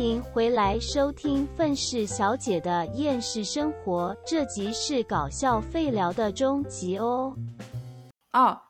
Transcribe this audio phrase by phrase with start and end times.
[0.00, 7.36] 迎回来收听《愤世小姐的厌世生活》，这集是搞笑废聊的终极哦。
[8.32, 8.60] 哦，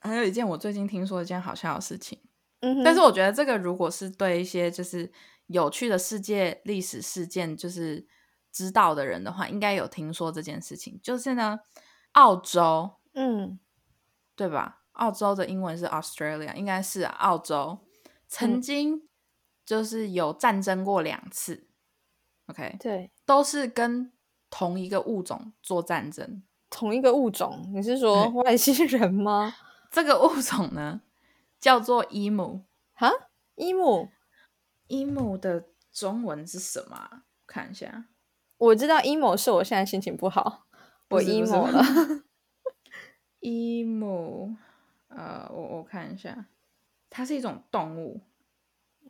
[0.00, 2.20] 还有一件我最近听说一件好笑的事情，
[2.60, 5.10] 嗯，但是我觉得这个如果是对一些就是
[5.46, 8.06] 有趣的世界历史事件就是
[8.52, 11.00] 知道的人的话，应该有听说这件事情。
[11.02, 11.60] 就是呢，
[12.12, 13.58] 澳洲嗯
[14.34, 14.82] 对吧？
[14.92, 17.78] 澳洲的英文是 Australia，应该是、啊、澳洲
[18.28, 19.08] 曾经
[19.66, 21.66] 就是有战争过两次
[22.46, 24.12] ，OK，对，都是跟
[24.48, 26.42] 同一个物种做战争。
[26.70, 29.54] 同一个物种，你是说外星人吗？
[29.90, 31.00] 这个物种呢
[31.58, 32.64] 叫做伊姆。
[32.94, 33.10] 哈，
[33.56, 34.08] 伊姆
[34.88, 38.06] ，emu 的中文是什么看一下，
[38.58, 40.66] 我知道伊姆是我现在心情不好，
[41.08, 42.22] 我不是不是 emo 了。
[43.40, 44.56] 伊姆
[45.08, 46.46] 呃，我我看一下，
[47.10, 48.20] 它是一种动物。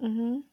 [0.01, 0.45] 嗯哼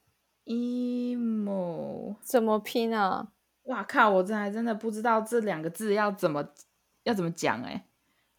[0.45, 3.27] ，，emo 怎么拼啊？
[3.63, 4.09] 哇靠！
[4.09, 6.45] 我真还真的不知道这两个字要怎么
[7.03, 7.87] 要怎么讲哎、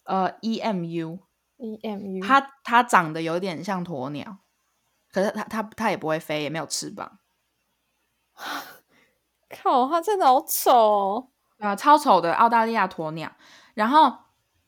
[0.02, 4.38] 呃，emu，E M U，它它长得有点像鸵鸟，
[5.10, 7.20] 可是它它它也不会飞，也没有翅膀，
[9.48, 11.30] 靠，它真的好丑哦。
[11.58, 13.34] 啊，超丑的澳大利亚鸵鸟。
[13.72, 14.14] 然后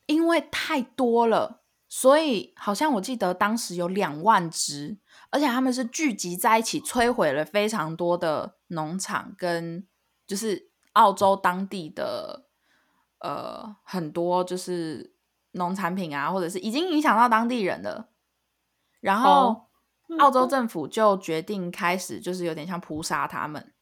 [0.07, 4.97] 因为太多了，所以好像我记得当时有两万只，
[5.29, 9.85] 而且他们是聚集在一起，摧毁了非常多的农场跟
[10.25, 12.47] 就是澳洲当地的
[13.19, 15.13] 呃很多就是
[15.51, 18.09] 农产品啊，或者是已经影响到当地人了。
[18.99, 19.63] 然后哦
[20.19, 23.73] 澳洲政府就决定开始就是有点像扑杀他们，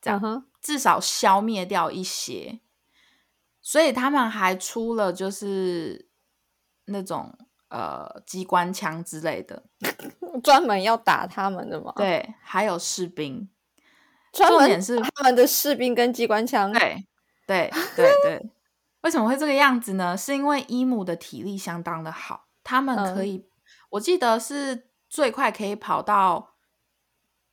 [0.00, 2.60] 这样至少消灭掉一些。
[3.60, 6.10] 所以他们还出了就是
[6.86, 7.38] 那种
[7.74, 9.64] 呃机关枪之类的，
[10.44, 13.48] 专门要打他们的吗？，对，还有士兵。
[14.32, 16.72] 专门重点是他们的士兵跟机关枪。
[16.72, 17.04] 对
[17.46, 18.50] 对对对，
[19.02, 20.16] 为什么会这个样子呢？
[20.16, 23.46] 是因为伊姆的体力相当的好，他们可嗯以，
[23.90, 26.54] 我记得是最快可以跑到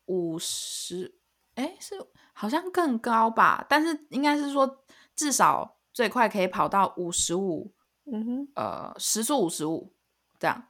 [0.05, 1.15] 五十，
[1.55, 1.95] 哎，是
[2.33, 3.65] 好像更高吧？
[3.67, 4.83] 但是应该是说
[5.15, 7.71] 至少最快可以跑到五十五，
[8.11, 9.93] 嗯哼，呃，时速五十五
[10.41, 10.63] 这样，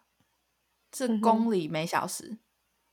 [0.93, 2.37] 是公里每小时。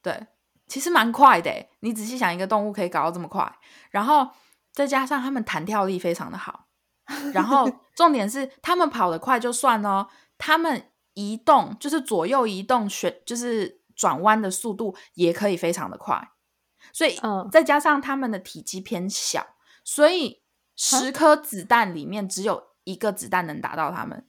[0.01, 0.29] 对，
[0.69, 1.51] 其实蛮快的。
[1.81, 3.53] 你仔细想，一个动物可以搞到这么快，
[3.91, 4.29] 然后
[4.73, 6.69] 再加上它们弹跳力非常的好，
[7.35, 10.07] 然后 重点是它们跑得快就算哦，
[10.39, 16.31] 它们移动就是左右移动旋，就是转弯的速度也可以非常的快，
[16.93, 19.45] 所以嗯再加上它们的体积偏小，
[19.83, 20.45] 所以
[20.77, 24.25] 十颗子弹里面只有一个子弹能打到它们。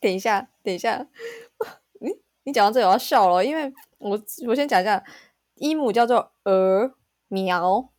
[0.00, 1.06] 等一下，等一下，
[2.00, 2.10] 你
[2.44, 5.04] 你讲到这里我要笑了，因为我我先讲一下，
[5.54, 6.96] 伊姆叫做鹅
[7.28, 7.92] 苗，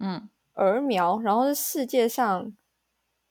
[0.00, 2.52] 嗯，鹅苗，然后是世界上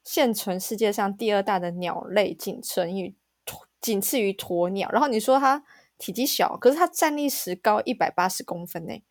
[0.04, 3.16] 现存世界上第二大的鸟类，仅存于
[3.82, 4.90] 仅次于鸵鸟。
[4.92, 5.64] 然后你说它
[5.98, 9.04] 体积小，可是它站立时高一百八十公分呢。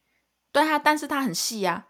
[0.51, 1.89] 对它，但是它很细啊。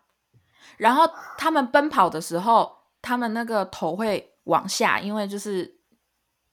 [0.77, 1.05] 然后
[1.39, 5.79] 它们奔跑的时候，它们那个头会往下，因为就是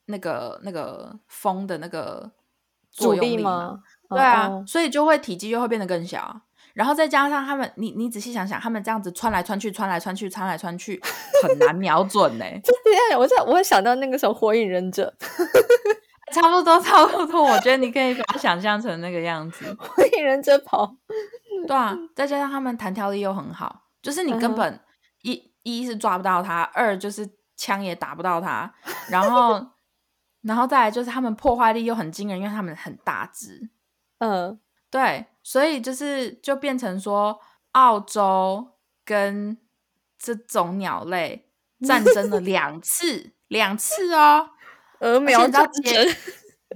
[0.06, 2.30] 那个那个风的那个
[2.90, 3.72] 作用力嘛。
[3.72, 3.82] 吗？
[4.10, 6.42] 对啊，哦所以就会体积就会变得更小啊。
[6.74, 10.98] 然后再加上他们，你你仔细想想，他们这样子穿来穿去，穿来穿去，穿来穿去，
[11.42, 12.44] 很难瞄准呢、
[13.18, 15.14] 我在我会想到那个时候《火影忍者》，
[16.32, 17.42] 差不多，差不多。
[17.42, 19.66] 我觉得你可以把它想象成那个样子。
[19.76, 20.96] 《火影忍者》跑，
[21.66, 24.80] 对啊，再加上他们弹跳力又很好，就是你根本
[25.22, 28.72] 一、一是抓不到他，二就是枪也打不到他，
[29.10, 29.62] 然后
[30.42, 33.70] 然后再来就是他们破坏力又很惊人，因为他们很大只。
[34.18, 34.60] 嗯，
[34.90, 37.40] 对，所以就是就变成说，
[37.72, 38.72] 澳洲
[39.04, 39.56] 跟
[40.18, 41.48] 这种鸟类
[41.80, 44.50] 战争了两次，两次哦。
[45.02, 45.92] 鹅苗战争，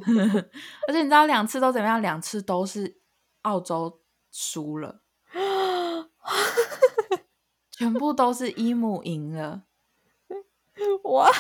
[0.89, 2.03] 而且你知道两次都怎么样？
[2.03, 2.99] 两次都是
[3.43, 4.01] 澳洲
[4.33, 5.01] 输了，
[7.71, 9.63] 全部都是伊姆赢了。
[11.05, 11.31] 哇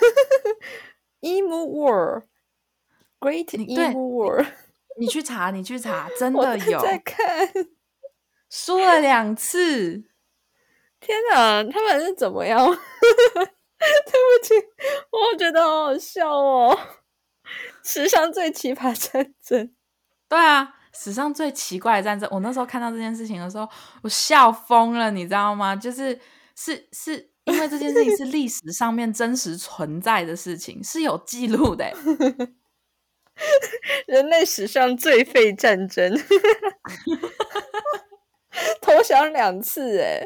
[1.22, 4.46] Emu World，Great 你对 Emu World，
[4.98, 7.48] 你去查，你去查，真的有在看。
[8.48, 10.04] 输了两次。
[11.00, 12.58] 天哪，他们是怎么样？
[12.68, 14.54] 对不起，
[15.10, 16.78] 我觉得好好笑哦。
[17.82, 19.74] 史上最奇葩战争，
[20.28, 22.28] 对啊，史上最奇怪的战争。
[22.30, 23.66] 我那时候看到这件事情的时候，
[24.02, 25.74] 我笑疯了，你知道吗？
[25.74, 26.20] 就是
[26.54, 31.94] 是是因为这件事情是历史上面真实存在的事情，是有记录的欸。
[34.06, 36.12] 人类史上最废战争，
[38.82, 40.20] 投降两次哎，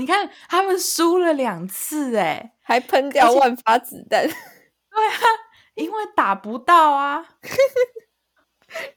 [0.00, 4.26] 你看他们输了两次，哎，还喷掉万发子弹。
[4.26, 5.18] 对啊，
[5.74, 7.36] 因为打不到啊，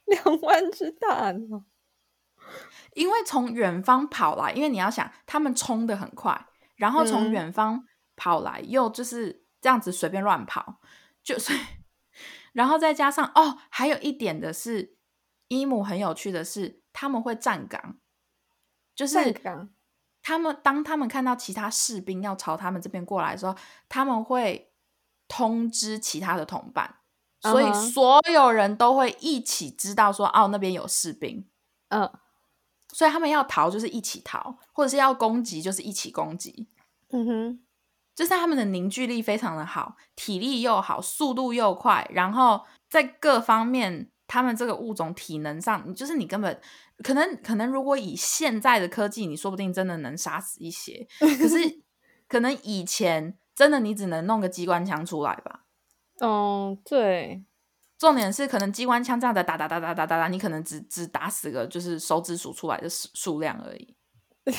[0.06, 1.64] 两万只大鸟。
[2.94, 6.46] 因为从远方跑来，因为你要想，他们冲的很快，
[6.76, 7.84] 然后从远方
[8.14, 10.80] 跑来，又就是这样子随便乱跑，
[11.22, 11.52] 就 是，
[12.52, 14.96] 然后再加上哦，还有一点的是，
[15.48, 17.96] 伊姆很有趣的是，他们会站岗，
[18.94, 19.34] 就是
[20.22, 23.56] 他们当他们看到其他士兵要朝他们这边过来的时候，
[23.88, 24.72] 他们会
[25.28, 26.96] 通知其他的同伴，
[27.40, 31.48] 所以所有人都会一起知道说，哦，那边有士兵，
[31.88, 32.10] 嗯。
[32.96, 36.66] 所以他们要逃就是一起逃，或者是要攻击就是一起攻击。
[37.10, 37.60] 嗯哼，
[38.14, 46.58] 就是他们的凝聚力非常的好，体力又好，速度又快，然后在各方面，他们这个物种体能上，就是你根本
[47.04, 51.06] 可能可能如果以现在的科技，你说不定真的能杀死一些。
[51.20, 51.82] 可是
[52.26, 55.66] 可能以前真的你只能弄个机关枪出来吧？
[56.20, 57.44] 哦，对。
[57.98, 63.96] 重点是，可能机关枪这样的打打打打打打打，你可能只只打死个就是手指数出来的数数量而已。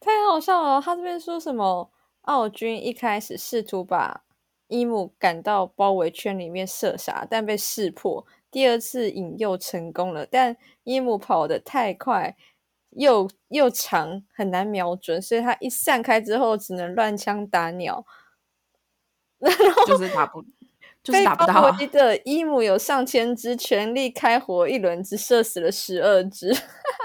[0.00, 0.80] 太好笑了！
[0.80, 1.90] 他这边说什么？
[2.22, 4.22] 澳军一开始试图把
[4.68, 8.24] 伊姆赶到包围圈里面射杀，但被识破。
[8.50, 12.36] 第二次引诱成功了，但伊姆跑得太快，
[12.90, 18.06] 又又长，很难瞄准，所以他一散开之后，只能乱枪打鸟。
[19.38, 20.44] 然后就是打不。
[21.02, 21.62] 就是打不到。
[21.62, 26.54] 我记得伊姆有上千只，全力开火一轮，只射死了十二只，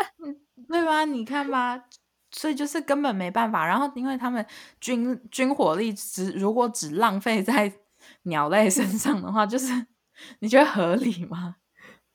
[0.69, 1.03] 对吧？
[1.05, 1.85] 你看吧，
[2.31, 3.65] 所以就是根本没办法。
[3.65, 4.45] 然后，因为他们
[4.79, 7.73] 军军火力只如果只浪费在
[8.23, 9.88] 鸟类身上的话，就是
[10.39, 11.55] 你觉得合理吗？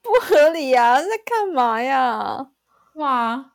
[0.02, 1.00] 不合理呀！
[1.00, 2.50] 在干嘛呀？
[2.94, 3.52] 哇！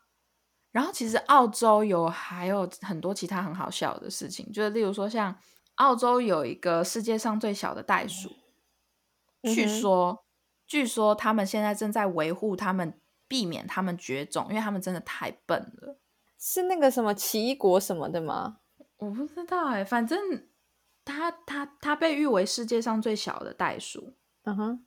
[0.71, 5.35] 然后其实澳洲有还有很多其他很好笑的事情，就是例如说像。
[5.77, 8.29] 澳洲有一个世界上最小的袋鼠，
[9.41, 10.23] 据说，
[10.67, 15.97] 据说他们现在正在维护他们，避免他们绝种，因为他们真的太笨了。
[16.39, 18.57] 是那个什么奇异果什么的吗？
[18.97, 20.47] 我不知道哎，反正
[21.05, 24.13] 它它它被誉为世界上最小的袋鼠。
[24.43, 24.85] 嗯哼，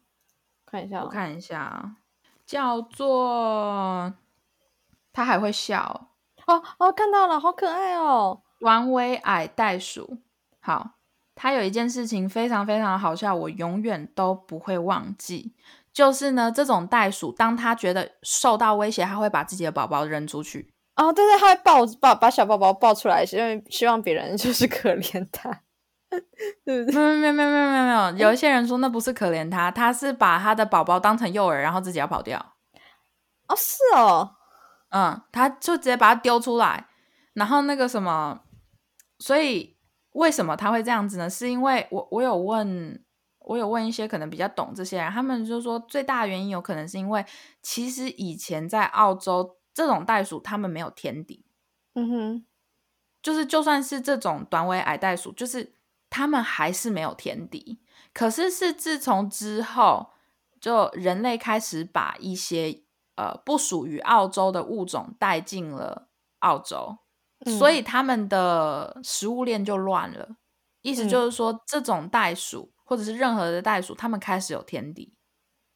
[0.67, 1.97] 看一下，我看一下，
[2.45, 4.13] 叫做
[5.13, 6.09] 它还会笑
[6.47, 10.19] 哦哦，看到了，好可爱哦，短尾矮袋鼠。
[10.61, 10.99] 好，
[11.35, 15.55] 他有一件事情非常非常好笑，我永远都不会忘记。
[15.93, 20.73] 就是呢，这种袋鼠，当他觉得受到威胁，他会把自己的宝宝扔出去。
[20.95, 25.63] 哦，对对，他会抱抱把小宝宝抱出来，因为希望别人就是可怜他。
[26.65, 27.17] 对不对？
[27.17, 32.39] 没有没有没有没有没有有一 些人说那不是可怜他，他是把他的宝宝当成诱饵，然后自己要跑掉。
[33.49, 34.37] 哦，是哦，
[34.91, 36.87] 嗯，他就直接把它丢出来，
[37.33, 38.43] 然后那个什么，
[39.19, 39.80] 所以。
[40.13, 41.31] 为什么他会这样子呢？
[41.31, 43.05] 是因为我我有问，
[43.39, 47.25] 我有问一些可能比较懂这些人，他们就说最大的原因有可能是因为
[47.63, 51.45] 其实以前在澳洲这种袋鼠他们没有天敌，
[51.95, 52.47] 嗯哼，
[53.23, 55.75] 就是就算是这种短尾矮袋鼠，就是
[56.09, 57.81] 他们还是没有天敌。
[58.13, 60.11] 可是是自从之后，
[60.61, 62.83] 就人类开始把一些
[63.15, 66.09] 呃不属于澳洲的物种带进了
[66.41, 66.99] 澳洲。
[67.47, 70.37] 所以他们的食物链就乱了，
[70.83, 75.15] 意思就是说，这种袋鼠或者是任何的袋鼠，他们开始有天敌，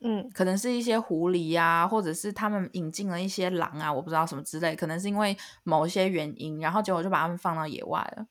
[0.01, 8.27] 嗯，可能是一些狐狸呀，或者是他们引进了一些狼啊，我不知道什么之类，可能是因为某一些原因，然后结果就把他们放到野外了，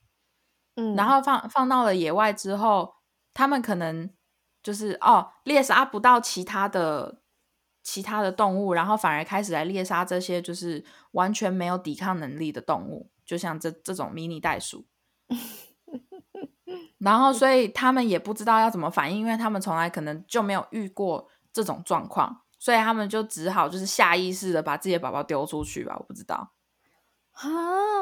[0.75, 2.93] 嗯，然后放放到了野外之后，
[3.33, 4.09] 他们可能
[4.61, 7.19] 就是哦猎杀不到其他的。
[7.85, 14.85] 其他的动物，然后反而开始来猎杀这些就是完全没有抵抗能力的动物，就像这这种迷你袋鼠。
[16.99, 25.95] 然后，所以他们也不知道要怎么反应，因为他们从来可能就没有遇过这种状况，所以他们就只好就是下意识的把自己的宝宝丢出去吧。
[25.99, 26.53] 我不知道
[27.33, 27.41] 啊，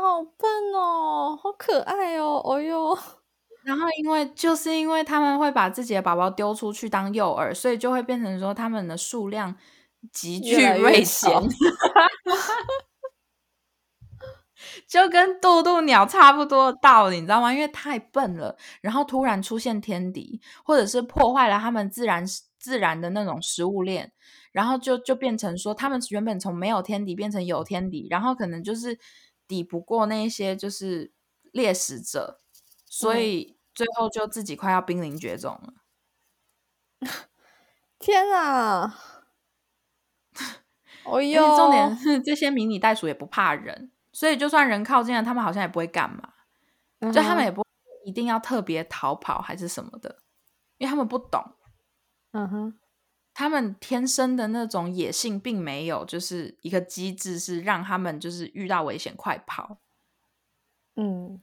[0.01, 2.97] 好笨哦，好可爱哦，哦哟。
[3.63, 9.55] 然后，因为就是因为他们会把自己的宝宝丢出去当诱饵，所以就会变成说他们的数量
[10.11, 11.31] 急剧锐减，
[14.91, 17.53] 就跟渡渡鸟差不多的道理，你知道吗？
[17.53, 22.25] 因为太笨了，然后突然出现天敌，或者是破坏了他们自然
[22.59, 24.11] 自然的那种食物链，
[24.51, 28.99] 然后就就变成说他们原本从没有天敌变成有天敌，然后可能就是
[29.47, 31.13] 抵不过那些就是
[31.53, 32.39] 猎食者。
[32.85, 35.73] 所以最后就自己快要濒临绝种了。
[37.97, 38.99] 天啊！
[41.05, 46.33] 哦而且哟，重点是这些迷你袋鼠也不怕人，所以就算人靠近了，他们好像也不会干嘛，
[46.99, 47.65] 嗯就他们也不
[48.05, 50.19] 一定要特别逃跑还是什么的，
[50.77, 51.55] 因为他们不懂，
[52.31, 52.79] 嗯哼，
[53.33, 59.77] 他们天生的那种野性并没有就是一个机制是让他们就是遇到危险快跑，
[60.95, 61.41] 嗯，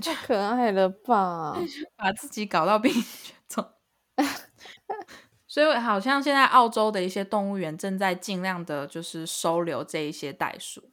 [0.00, 1.56] 太可爱了吧？
[1.96, 3.72] 把自己搞到病绝种。
[5.46, 10.90] 所以好像现在澳洲的一些动物园正在尽量的，就是收留这一些袋鼠。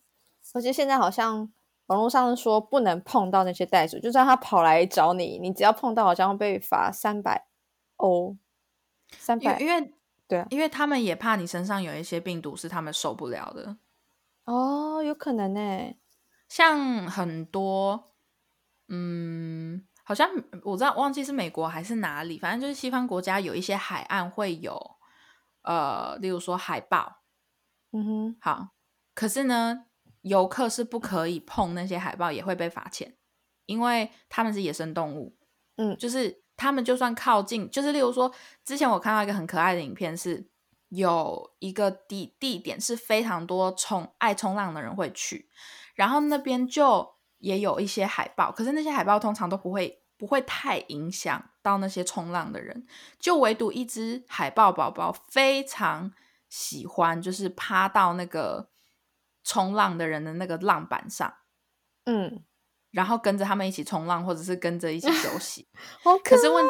[0.54, 1.52] 而且现在好像
[1.88, 7.48] 网络上说不能碰到那些袋鼠，就算他跑来找你，你只要碰到，好像会被罚三百
[7.98, 8.38] 欧，
[9.18, 9.94] 三百因为
[10.28, 13.78] 对啊，因为他们也怕你身上有一些病毒是他们受不了的，
[14.46, 15.60] 哦，有可能呢。
[16.48, 18.14] 像很多，
[18.88, 20.30] 嗯，好像
[20.64, 24.98] 我知道忘记是美国还是哪里，反正就是西方国家有一些海岸会有，
[25.64, 27.24] 呃，例如说海豹，
[27.92, 28.68] 嗯哼，好，
[29.16, 29.86] 可是呢，
[30.24, 33.16] 游客是不可以碰那些海豹，也会被罚钱，
[33.66, 35.38] 因为他们是野生动物。
[35.78, 38.32] 嗯就是他们就算靠近，就是例如说，
[38.66, 40.48] 之前我看到一个很可爱的影片是，
[40.90, 45.50] 有一个地地点是非常多冲爱冲浪的人会去，
[45.96, 52.86] 然后那边就也有一些海豹，可是那些海豹通常都不会不会太影响到那些冲浪的人，
[53.20, 56.14] 就唯独一只海豹宝宝非常
[56.48, 58.70] 喜欢，就是趴到那个
[59.44, 61.34] 冲浪的人的那个浪板上，
[62.06, 62.44] 嗯，
[62.92, 65.68] 然后跟着他们一起冲浪，或者是跟着一起休 息。
[66.02, 66.18] 好。
[66.20, 66.66] 可是问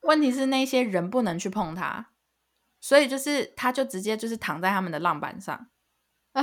[0.00, 2.10] 问题是那些人不能去碰它，
[2.80, 5.68] 所以就是他就直接就是躺在他们的浪板上
[6.32, 6.42] 啊，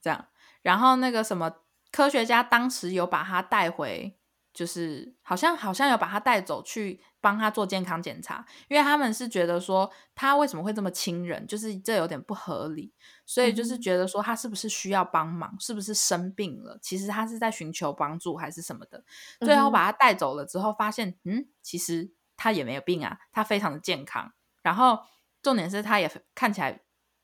[0.00, 0.28] 这样，
[0.62, 1.52] 然后那个什么
[1.90, 4.17] 科学家当时有把他带回，
[4.58, 12.92] 就是好像好像有把他带走去帮他做健康检查，因为他们是觉得说他为什么会这么亲人，就是这有点不合理，
[13.24, 19.04] 所以就是觉得说他是不是需要帮忙，是不是生病了，其实他是在寻求帮助还是什么的，
[19.38, 24.32] 最后把他带走了之后，发现嗯，其实他也没有病啊，他非常的健康。
[24.64, 24.98] 然后
[25.40, 26.80] 重点是他也看起来，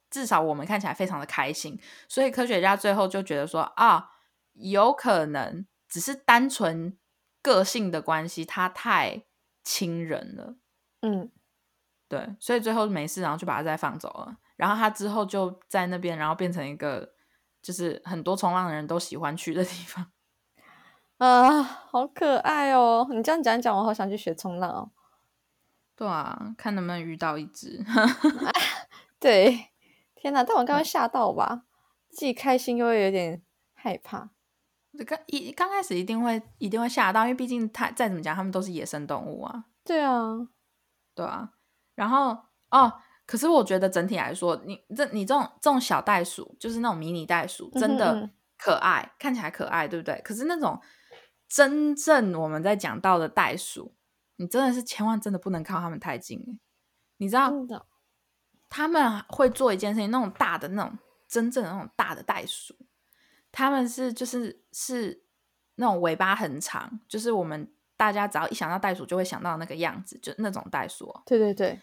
[0.09, 1.81] 至少我们看起来非常的开心。
[2.09, 4.11] 所以科学家最后就觉得说啊，
[4.53, 6.97] 有可能只是单纯
[7.45, 9.23] 个性的关系，他太
[9.63, 10.57] 亲人了。
[11.03, 11.31] 嗯，
[12.09, 14.39] 对，所以最后没事，然后就把他再放走了。
[14.57, 17.13] 然后他之后就在那边，然后变成一个
[17.61, 20.11] 就是很多冲浪的人都喜欢去的地方。
[21.19, 23.07] 啊，好可爱哦！
[23.11, 24.91] 你这样讲一讲，我好想去学冲浪哦。
[25.95, 27.85] 对啊，看能不能遇到一只。
[29.21, 29.69] 对，
[30.15, 30.43] 天哪！
[30.43, 31.65] 但我刚刚吓到吧，
[32.11, 33.43] 既开心又会有点
[33.75, 34.31] 害怕。
[35.07, 40.49] 刚一刚开始一定会一定会吓到，因为毕竟它再怎么讲，它们都是野生动物啊，对啊，
[41.15, 41.51] 对啊。
[41.95, 42.37] 然后
[42.71, 42.93] 哦，
[43.27, 50.21] 可是我觉得整体来说，你这你这种这种小袋鼠，就是那种迷你袋鼠，真的嗯可爱，看起来可爱，对不对？
[50.23, 50.81] 可是那种
[51.49, 53.95] 真正我们在讲到的袋鼠，
[54.37, 56.59] 你真的是千万真的不能靠它们太近欸
[57.19, 57.87] 你知道，的，
[58.69, 60.99] 他们会做一件事情，那种大的那种
[61.29, 62.75] 真正的那种大的袋鼠，
[63.55, 65.23] 他们是就是是
[65.77, 71.81] 那种尾巴很长，就是我们大家只要一想到袋鼠就会想到那个样子，就那种袋鼠哦，对对对，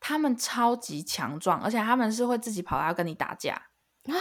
[0.00, 3.54] 他们超级强壮，而且他们是会自己跑来要跟你打架
[4.04, 4.14] 啊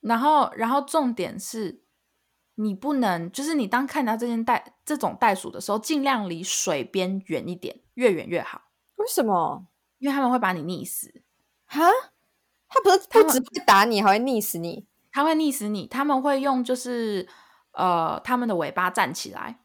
[0.00, 1.84] 然后然后重点是。
[2.56, 8.60] 你不能，就是你当看到这件袋这种袋鼠的时候，尽量离水边远一点，越远越好，
[8.96, 9.66] 为什么？
[9.96, 11.22] 因为他们会把你溺死。
[11.64, 11.80] 哈？
[12.68, 14.86] 他不是他只会打你，还会溺死你？
[15.12, 15.86] 它会溺死你。
[15.86, 17.28] 他们会用就是
[17.72, 19.60] 呃他们的尾巴站起来，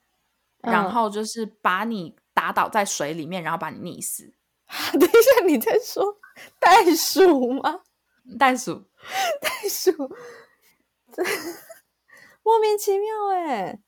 [0.62, 4.34] 然嗯后就是把你打倒在水里面，然后把你溺死。
[4.94, 6.04] 等一下，你在说
[6.60, 7.82] 袋鼠吗？
[8.40, 8.84] 袋鼠
[9.40, 9.92] 袋鼠，
[12.44, 13.80] 莫名其妙哎！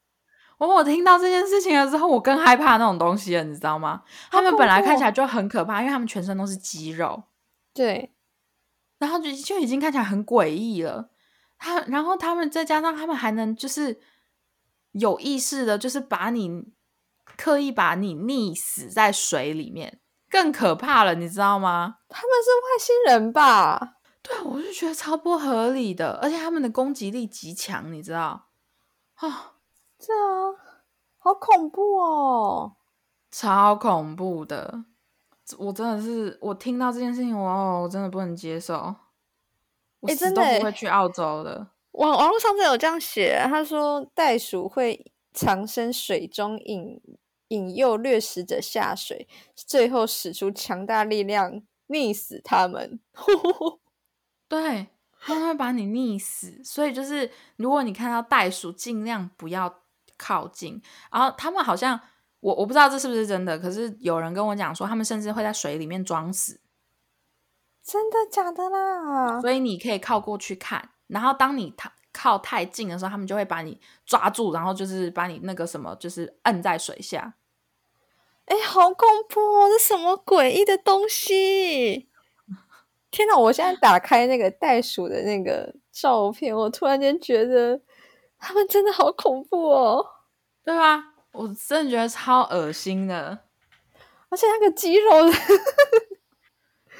[0.59, 4.03] 我我听到这件事情了之后，我更害怕那种东西了，你知道吗？
[4.29, 7.23] 他们本来看起来就很可怕，因为他们全身都是肌肉，
[7.73, 8.13] 对，
[8.99, 11.09] 然后就就已经看起来很诡异了。
[11.57, 13.99] 他然后他们再加上他们还能就是
[14.91, 16.63] 有意识的，就是把你
[17.37, 19.99] 刻意把你溺死在水里面，
[20.29, 21.97] 更可怕了，你知道吗？
[22.09, 23.95] 他们是外星人吧？
[24.21, 28.47] 对，我就觉得超不合理的，而且他们的攻击力极强，你知道？
[29.15, 29.53] 啊、
[29.97, 30.53] 这啊，
[31.17, 32.75] 好恐怖哦！
[33.31, 34.83] 超恐怖的！
[35.57, 38.93] 我真的是，我听到这件事情，我哦，我真的不能接受，
[39.99, 41.67] 我死都诶真的诶不会去澳洲的。
[41.91, 47.01] 网网络上真有这样写，他说袋鼠会藏身水中引
[47.47, 52.99] 引诱掠食者下水，最后使出强大力量溺死他们。
[54.47, 54.87] 对，
[55.19, 56.61] 他们会把你溺死。
[56.63, 59.81] 所以就是，如果你看到袋鼠，尽量不要
[60.17, 60.81] 靠近。
[61.11, 61.99] 然后他们好像，
[62.41, 66.59] 我我不知道这是不是真的，可是有人跟我讲说，他们甚至会在水里面装死。
[67.87, 69.39] 真的假的啦？
[69.39, 77.35] 所以你可以靠过去看，然后当你靠靠太近的时候，他们就会把你抓住，然后就是把你那个什么，就是摁在水下。
[78.47, 79.69] 哎，好恐怖哦！
[79.69, 82.09] 这什么诡异的东西？
[83.09, 83.37] 天哪！
[83.37, 87.79] 我现在打开那个袋鼠的那个照片，我突然间觉得
[88.37, 90.05] 他们真的好恐怖哦，
[90.65, 91.13] 对吧？
[91.31, 93.39] 我真的觉得超恶心的，
[94.27, 95.09] 而且那个肌肉，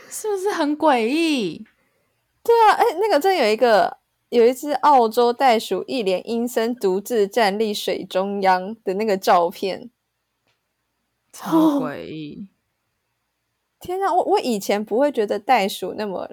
[0.09, 1.65] 是不是很诡异？
[2.43, 3.97] 对啊，哎，那个真有一个
[4.29, 9.89] 有一只澳洲袋鼠一脸阴森，独自站立水中央的那个照片，
[11.33, 12.47] 超诡异。
[13.79, 16.27] 天啊，我我以前不会觉得袋鼠那么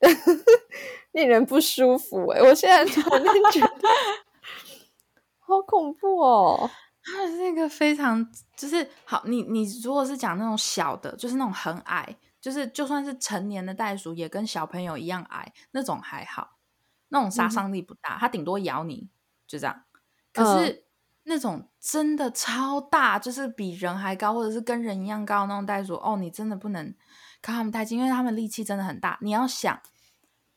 [1.12, 3.88] 令人不舒服哎、我现在突然间觉得
[5.40, 6.70] 好恐怖哦。
[7.02, 16.58] 它是一个非常就是好，你你如果是讲那种小的，就是那种很矮，就是就算是成年的袋鼠，也跟小朋友一样矮，那种还好，
[17.08, 19.08] 那种杀伤力不大，它顶多咬你，
[19.46, 19.84] 就这样。
[20.30, 20.84] 可是、
[21.22, 26.94] 那种真的超大，就是比人还高，或者是跟人一样高的那种袋鼠，哦，你真的不能
[27.40, 29.16] 靠它们太近，因为它们力气真的很大。
[29.22, 29.80] 你要想，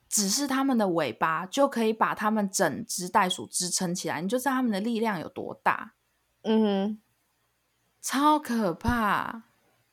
[0.10, 5.94] 只是它们的尾巴就可以把它们整只袋鼠支撑起来，你就知道它们的力量有多大。
[6.44, 7.00] 嗯
[8.02, 9.44] 超可怕！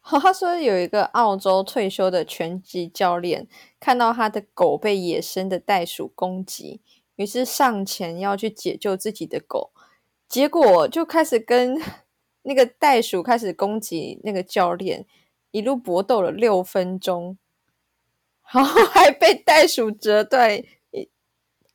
[0.05, 3.49] 哼，他说有一个澳洲退休的拳击教练
[3.81, 6.83] 看到他的狗被野生的袋鼠攻击，
[7.17, 9.73] 于是上前要去解救自己的狗，
[10.29, 11.81] 结果就开始跟
[12.43, 15.07] 那个袋鼠开始攻击那个教练，
[15.51, 17.39] 一路搏斗了六分钟，
[18.53, 20.55] 然后还被袋鼠折断，
[20.91, 21.09] 一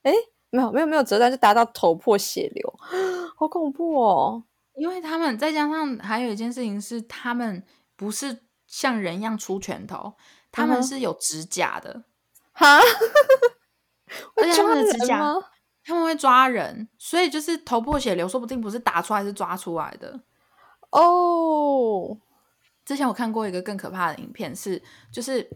[0.03, 0.13] 哎
[0.51, 2.79] 没有没有没有折断，就达到头破血流，
[3.35, 4.43] 好恐怖哦！
[4.75, 7.63] 因为他们再加上还有一件事情是，他们
[7.99, 10.15] 不是像人一样出拳头，
[10.53, 12.05] 他们是有指甲的，
[12.53, 12.79] 哈，
[14.37, 15.35] 而且他们的指甲？
[15.83, 20.21] 他们会抓人，所以就是头破血流，说不定不是打出来，是抓出来的。
[20.91, 22.17] 哦，
[22.85, 24.81] 之前我看过一个更可怕的影片，是
[25.11, 25.49] 就是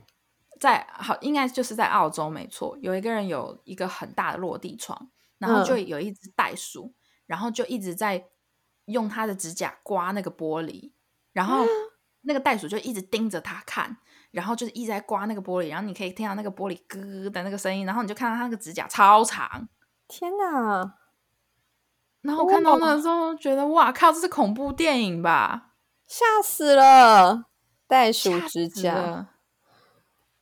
[0.60, 6.94] 在好应该就是在澳洲没错，有一个人有一个很大的落地窗，然后就嗯有一只袋鼠，
[7.26, 8.26] 然后就一直在
[8.86, 10.92] 用它的指甲刮那个玻璃，
[11.32, 11.64] 然后
[12.24, 13.96] 那个袋鼠就一直盯着它看，
[14.32, 19.68] 然后就是一直在刮那个玻璃，然后你可以听到那个玻璃咯的那个声音，然后你就看到它那个指甲超长。
[20.08, 20.96] 天哪！
[22.22, 25.74] 然后我看到那哇个时候，觉得哇靠，这是恐怖电影吧？
[26.08, 27.46] 吓死了！
[27.88, 29.28] 袋鼠指甲，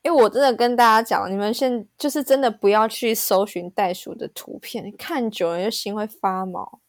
[0.03, 6.79] 因为我真的跟大家讲，你们现就是真的不要去搜寻袋鼠的图片，看久了就心会发毛，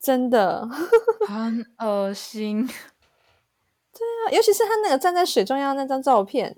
[0.00, 0.68] 真的。
[1.26, 2.68] 很恶心，
[4.32, 6.56] 尤其是他那个站在水中央那张照片，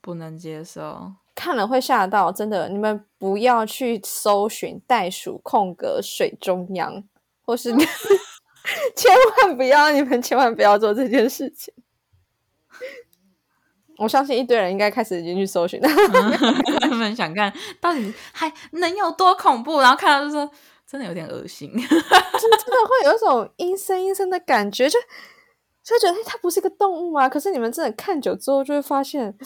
[0.00, 1.12] 不能接受。
[1.34, 2.68] 看了会吓到，真的。
[2.68, 7.02] 你们不要去搜寻袋鼠空格水中央，
[7.44, 7.74] 或是
[8.94, 11.72] 千万不要，你们千万不要做这件事情。
[13.98, 15.88] 我相信一堆人应该开始已经去搜寻了。
[16.80, 20.50] 他们想看到底还能有多恐怖，然后看到就说
[20.86, 21.70] 真的有点恶心。
[21.72, 24.98] 就真的会有一种阴森阴森的感觉，就
[25.84, 27.28] 就觉得、欸、它不是一个动物啊。
[27.28, 29.36] 可是你们真的看久之后，就会发现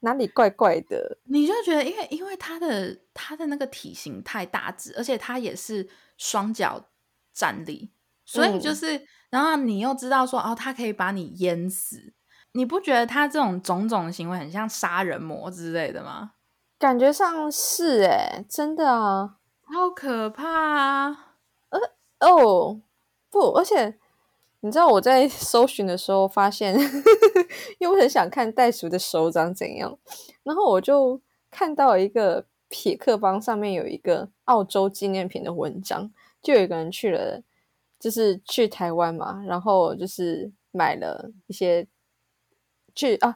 [0.00, 1.18] 哪里怪怪的。
[1.24, 6.88] 你就觉得，因为因为它的它的那个体型太大只，而且它也是双脚
[7.32, 7.90] 站立，
[8.24, 12.14] 所以就嗯是，然后你又知道说，哦，它可以把你淹死。
[12.52, 16.32] 你不觉得它这种种种行为很像杀人魔之类的吗？
[16.78, 19.36] 感觉上是诶、真的啊。
[19.72, 21.36] 好可怕啊！
[21.68, 21.78] 呃
[22.26, 22.80] 哦，
[23.30, 23.99] 不，而且
[24.62, 26.74] 你知道我在搜寻的时候发现，
[27.78, 29.98] 因为我很想看袋鼠的手长怎样，
[30.42, 31.20] 然后我就
[31.50, 37.42] 看到一个匹克邦上面有一个澳洲纪念品的文章，就有一个人去了，
[37.98, 41.86] 就是去台湾嘛，然后就是买了一些
[42.94, 43.34] 去啊，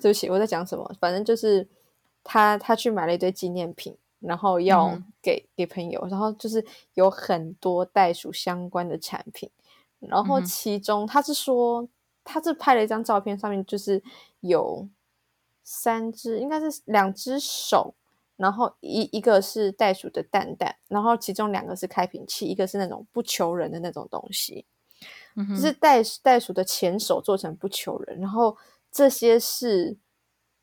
[0.00, 0.94] 对不起，我在讲什么？
[1.00, 1.66] 反正就是
[2.22, 9.50] 他他去买了一堆纪念品，然后要嗯给、给朋友，然后就是有很多袋鼠相关的产品，
[10.08, 11.88] 然后其中他是说
[12.24, 14.02] 他是拍了一张照片，上面就是
[14.40, 14.88] 有
[15.62, 17.94] 三只，应该是两只手。
[18.36, 24.66] 然后一一个是袋鼠的蛋蛋，然后其中两个是开瓶器，一个是那种不求人的那种东西。
[25.34, 28.56] 嗯就是袋袋鼠的前手做成不求人，然后
[28.90, 29.96] 这些是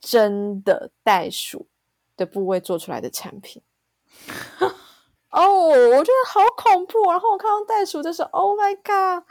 [0.02, 1.67] 真的袋鼠
[2.17, 3.62] 的部位做出来的产品。
[5.99, 7.12] 哦，我觉得好恐怖哦。
[7.12, 9.23] 然后我看到袋鼠的时候，Oh my god！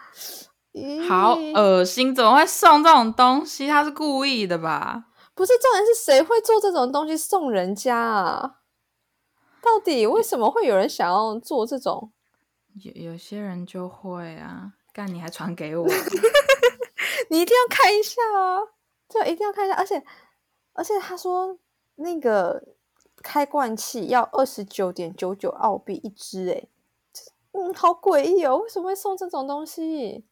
[1.09, 3.66] 好恶心，怎么会送这种东西？
[3.66, 5.07] 他是故意的吧？
[5.35, 8.57] 不是重点是谁会做这种东西送人家啊？
[9.62, 12.12] 到底为什么会有人想要做这种？
[12.85, 15.87] 有有些人就会啊，干你还传给我，
[17.31, 18.61] 你一定要看一下啊！
[19.09, 20.04] 就一定要看一下，而且
[20.74, 21.59] 而且他说
[21.96, 22.62] 那个
[23.28, 26.66] 开罐器要二十九点九九澳币一支，诶，
[27.52, 28.56] 嗯，好诡异哦！
[28.56, 30.24] 为什么会送这种东西？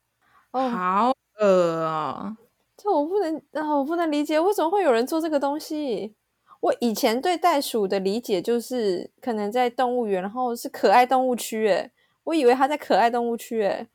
[0.50, 1.44] 哦，好恶
[1.84, 2.34] 哦、
[2.74, 6.14] 这我不能啊，我不能理解为什么会有人做这个东西。
[6.60, 11.92] 我以前对袋鼠的理解就是可能在动物园，然后是可爱动物区，诶，
[12.24, 13.88] 我以为它在可爱动物区，诶，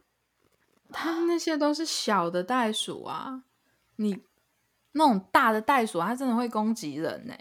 [0.91, 3.45] 他们那些都是小的袋鼠啊，
[3.95, 4.19] 你
[4.91, 7.33] 那种大的袋鼠，它真的会攻击人呢、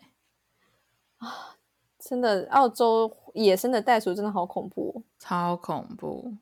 [1.99, 5.03] 真的，澳洲野生的袋鼠真的好恐怖哦。
[5.19, 6.35] 超恐怖。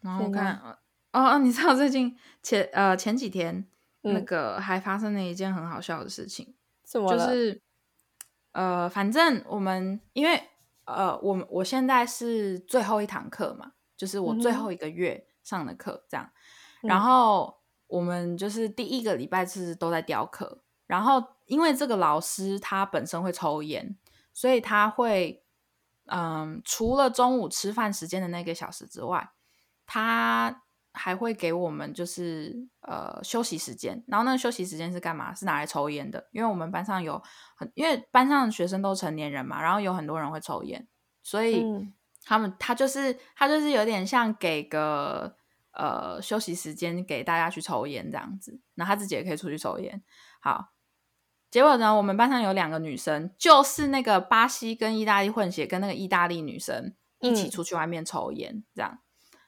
[0.00, 0.76] 然后我看，哦
[1.12, 3.66] 哦，你知道最近前呃前几天、
[4.00, 7.08] 那嗯个还发生了一件很好笑的事情，怎么？
[7.12, 7.60] 就是
[8.52, 10.42] 呃，反正我们因为
[10.84, 16.28] 呃，我们我现在是最后一堂课嘛，就是我最后一个月上的课这样，
[16.82, 23.96] 然嗯后我们就是第一个礼拜是都在雕刻，然后因为这个老师他本身会抽烟，
[24.32, 25.44] 所以他会
[26.06, 29.30] 嗯，除了中午吃饭时间的那个小时之外，
[29.86, 35.32] 他还会给我们就是呃休息时间，然后那个休息时间是干嘛？
[35.34, 37.22] 是拿来抽烟的，因为我们班上有
[37.56, 40.86] 很，因为班上的学生都成年人嘛，然后有很多人会抽烟，
[41.22, 45.36] 所以嗯他们他就是他就是有点像给个
[45.72, 50.02] 呃休息时间给大家去抽烟这样子，那他自己也可以出去抽烟。
[50.40, 50.72] 好，
[51.52, 58.98] 结果呢，我们班上有两个女生，就是那个巴西跟意大利混血跟那个意大利女生一起嗯出去外面抽烟，这样。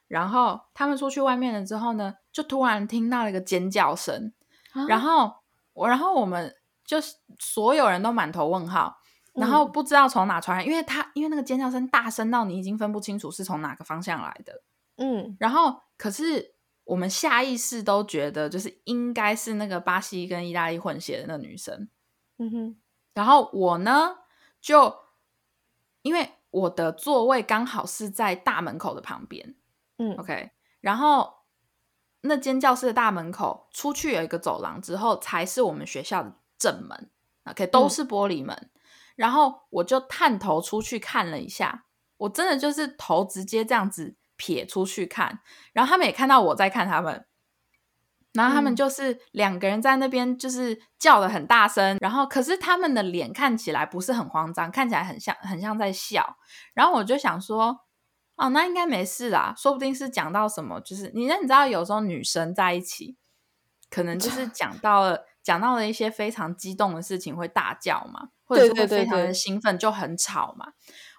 [0.06, 4.34] 然后他们出去外面了之后呢，就突然听到了一个尖叫声，
[4.86, 5.34] 然后后
[5.72, 8.98] 我，然后我们就是所有人都满头问号，
[9.32, 14.62] 然后嗯不知道从哪传来，因为他因为那个尖叫声大声到你已经分不清楚是从哪个方向来的。
[14.98, 16.53] 嗯然后可是
[16.84, 21.88] 我们下意识都觉得就是应该是那个巴西跟意大利混血的那个女生。
[22.38, 22.76] 嗯哼
[23.14, 24.18] 然后我呢，
[24.60, 24.94] 就
[26.02, 29.54] 因为我的座位刚好是在大门口的旁边
[29.98, 31.32] 嗯，OK，然后
[32.22, 37.10] 那间教室的大门口出去有一个走廊，之后才是我们学校的正门
[37.44, 38.70] ，OK，都嗯是玻璃门。
[39.14, 45.40] 然后我就探头出去看了一下，我真的就是头直接这样子撇出去看，
[45.72, 47.26] 然后他们也看到我在看他们，
[48.32, 48.76] 然后他们嗯。
[48.76, 56.36] 就是两个人在那边就是叫的很大声，然后可是他们的脸看起来不是很慌张，看起来很像很像在笑，
[56.74, 57.80] 然后我就想说，
[58.36, 63.16] 哦，那应该没事啦，说不定是讲到什么，就是你那你知道有时候女生在一起，
[63.88, 70.72] 可能就是 讲到了讲到了一些非常激动的事情会大叫嘛，或者是会非常的兴奋就很吵嘛，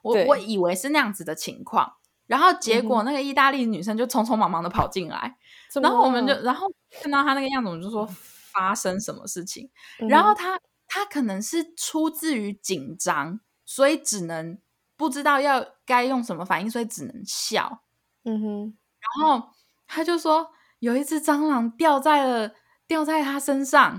[0.03, 0.25] 我对。
[0.27, 1.93] 我以为是那样子的情况。
[2.27, 5.37] 然后结果嗯那个意大利女生就匆匆忙忙的跑进来，
[5.81, 6.67] 然后我们就然后
[7.01, 8.07] 看到她那个样子，我们就说
[8.51, 9.69] 发生什么事情。
[9.99, 14.57] 嗯然后她她可能是出自于紧张，所以只能
[14.97, 17.81] 不知道要该用什么反应，所以只能笑。
[18.23, 18.77] 嗯哼
[19.19, 19.49] 然后
[19.87, 22.51] 她就说有一只蟑螂掉在了
[22.87, 23.93] 掉在她身上，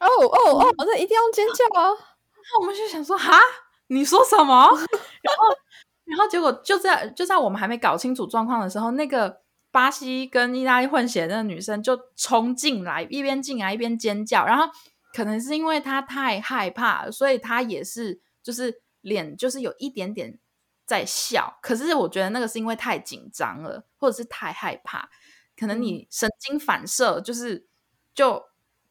[0.00, 1.88] 哦哦哦，那一定要尖叫啊！
[2.44, 3.38] 那我们就想说哈，
[3.88, 4.66] 你说什么？
[5.22, 5.56] 然后
[6.04, 14.66] 然后结果就在就在我们还没搞清楚状况的时候，那个巴西跟意大利混血的那个女生就冲进来，一边进来一边尖叫，然后
[15.14, 20.38] 可能是因为她太害怕，所以她也是就是脸就是有一点点
[20.84, 25.08] 在笑，可是我觉得那个是因为太紧张了，或者是太害怕，
[25.56, 27.66] 可能你神经反射就是
[28.14, 28.42] 就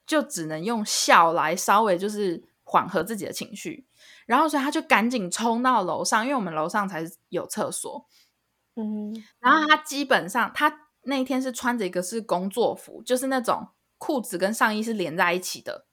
[0.07, 3.85] 就只能用笑来稍微就是缓和自己的情绪。
[4.25, 8.05] 然后，所以他就赶紧冲到楼上，因为我们楼上才有厕所。
[8.75, 15.85] 嗯哼然后他基本上，他那天是穿着一个是工作服，就是那种裤子跟上衣是连在一起的，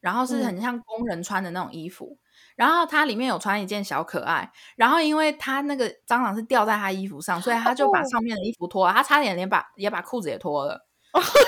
[0.00, 2.18] 然后是很像工人穿的那种衣服。
[2.56, 10.86] 然后他里面有穿一件小可爱，然后因为他那个蟑螂是掉在他衣服上，所以他就把哦上面的衣服脱了，他差点连把也把裤子也脱了。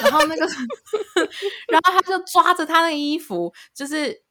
[0.03, 0.47] 然后那个，
[1.69, 4.23] 然后他就抓着他那个衣服，就是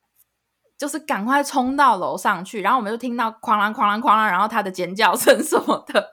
[0.81, 6.03] 就是赶快冲到楼上去，然后我们就听到哐啷哐啷哐啷，然后他的尖叫声什么的，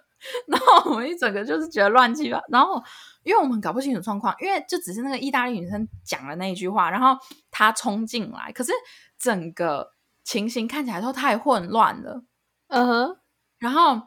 [0.47, 2.79] 然后我们一整个就是觉得乱七八，然后
[3.23, 7.17] 因为我们搞不清楚状况，因为就只是那个意大利女生讲了那一句话，然后
[7.51, 8.71] 他冲进来，可是
[9.19, 12.25] 整个情形看起来都太混乱了。
[12.67, 13.17] 嗯哼，
[13.59, 13.99] 然后，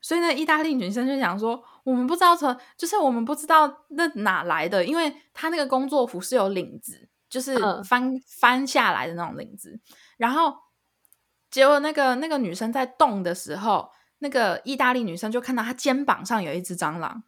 [0.00, 9.80] 所以那意大利女生就想说，我们不知道从，就是我们不知道那哪来的，因为他那个工作服是有领子，就是嗯翻、翻下来的那种领子。
[10.18, 10.54] 然后，
[11.50, 17.22] 结果那个那个女生在动的时候，那个意大利女生就看到她肩膀上有一只蟑螂。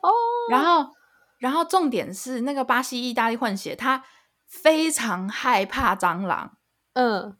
[0.00, 0.10] 哦，
[0.48, 0.90] 然后，
[1.38, 4.02] 然后重点是那个巴西意大利混血，她
[4.46, 6.56] 非常害怕蟑螂。
[6.94, 7.36] 嗯，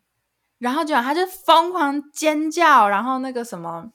[0.58, 3.92] 然后结果他就疯狂尖叫，然后那个什么，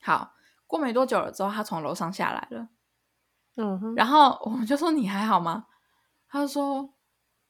[0.00, 0.34] 好
[0.66, 2.68] 过没多久了之后，他从楼上下来了，
[3.56, 5.66] 嗯哼，然后我们就说你还好吗？
[6.28, 6.94] 他就说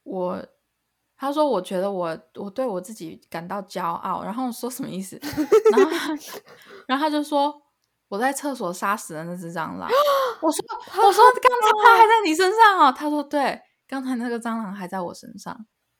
[0.03, 0.45] 我，
[1.17, 5.19] 他说我觉得我我对我自己感到骄傲，然后我说什么意思？
[5.71, 6.17] 然后他
[6.87, 7.61] 然后他就说
[8.07, 9.89] 我在厕所杀死了那只蟑螂。
[10.41, 10.63] 我说
[11.05, 15.53] 我说刚才它还在你身上哦，他说对，刚才那个蟑螂还在我身上。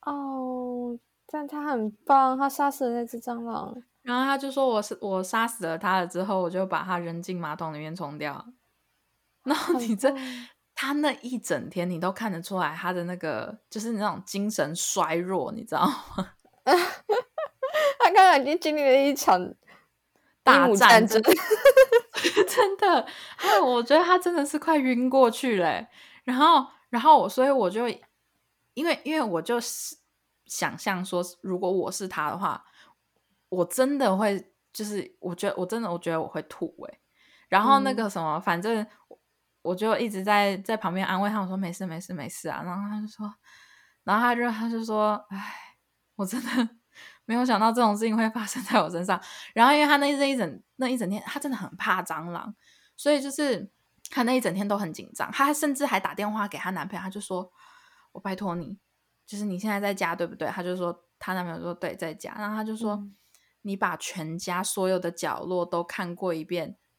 [0.06, 3.74] 哦，但他很棒，他杀死了那只蟑螂。
[4.02, 8.42] 然后他就说我是我杀死了他了之后，我就把他扔进马桶里面冲掉。
[9.44, 10.10] 然后你这
[10.80, 15.84] 他那一整天，你都看得出来他的那个就是那种精神衰弱，你知道
[16.16, 16.32] 吗？
[16.64, 19.54] 他刚刚已经经历了一场
[20.42, 21.20] 大战战争，
[22.48, 25.86] 真的，还有我觉得他真的是快晕过去了欸。
[26.24, 27.86] 然后，然后我，所以我就
[28.72, 29.98] 因为因为我就是
[30.46, 32.64] 想象说，如果我是他的话，
[33.50, 36.98] 我真的会就是我觉得我真的我觉得我会吐哎、
[37.50, 38.86] 然后那嗯个什么，反正
[39.62, 42.62] 我我就一直在在旁边安慰他，我说没事没事没事啊。
[42.62, 43.34] 然后他就说，
[44.04, 45.54] 然后他就他就说，哎，
[46.16, 46.68] 我真的
[47.24, 49.20] 没有想到这种事情会发生在我身上。
[49.54, 52.54] 然后因为他那那一整那一整天，他真的很怕蟑螂，
[52.96, 53.70] 所以就是
[54.10, 55.30] 他那一整天都很紧张。
[55.32, 57.52] 他甚至还打电话给她男朋友，他就说
[58.12, 58.78] ：“我拜托你，
[59.26, 62.34] 就是你现在在家对不对？”他就说他男朋友说对，在家。
[62.38, 63.14] 然后他就说：“嗯
[63.62, 66.89] 你把全家所有的角落都看过一遍，我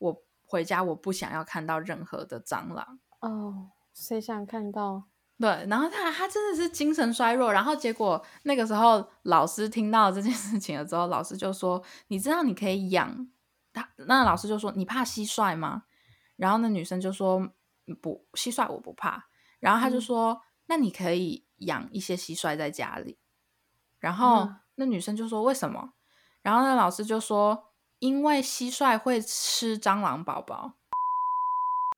[0.51, 5.03] 回家我不想要看到任何的蟑螂。”哦，谁想看到？
[5.39, 13.27] 对，然后他他真的是精神衰弱，然后结果那个时候老师听到这件事情了之后，老师就说：“你知道你可以养
[13.73, 15.83] 他？”那老师就说：“你怕蟋蟀吗？”
[16.35, 17.39] 然后那女生就说
[17.87, 23.17] ：“嗯不，蟋蟀我不怕。”然后他就嗯说：“那你可以养一些蟋蟀在家里。”
[23.99, 25.93] 然后嗯那女生就说：“为什么？”
[26.43, 27.69] 然后那老师就说
[28.01, 30.73] ：“因为蟋蟀会吃蟑螂宝宝。”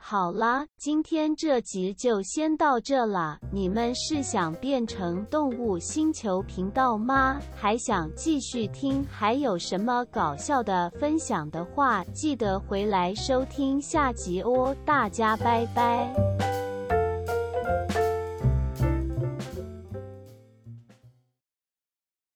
[0.05, 3.39] 好啦，今天这集就先到这啦。
[3.53, 7.39] 你们是想变成动物星球频道吗？
[7.55, 9.07] 还想继续听？
[9.09, 14.75] 还有什么搞笑的分享的话，记得回来收听下集哦。
[14.85, 16.52] 大家拜拜。